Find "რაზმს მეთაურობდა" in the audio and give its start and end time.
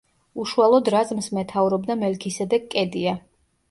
0.95-2.01